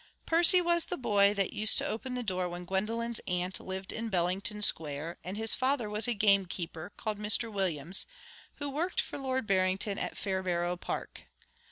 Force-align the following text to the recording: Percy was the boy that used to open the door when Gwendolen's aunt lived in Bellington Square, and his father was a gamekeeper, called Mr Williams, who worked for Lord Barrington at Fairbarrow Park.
Percy 0.25 0.61
was 0.61 0.85
the 0.85 0.97
boy 0.97 1.31
that 1.35 1.53
used 1.53 1.77
to 1.77 1.85
open 1.85 2.15
the 2.15 2.23
door 2.23 2.49
when 2.49 2.65
Gwendolen's 2.65 3.21
aunt 3.27 3.59
lived 3.59 3.91
in 3.91 4.09
Bellington 4.09 4.63
Square, 4.63 5.19
and 5.23 5.37
his 5.37 5.53
father 5.53 5.91
was 5.91 6.07
a 6.07 6.15
gamekeeper, 6.15 6.91
called 6.97 7.19
Mr 7.19 7.53
Williams, 7.53 8.07
who 8.55 8.67
worked 8.67 8.99
for 8.99 9.19
Lord 9.19 9.45
Barrington 9.45 9.99
at 9.99 10.17
Fairbarrow 10.17 10.75
Park. 10.75 11.25